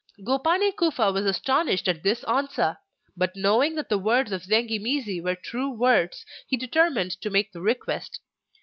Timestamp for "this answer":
2.01-2.79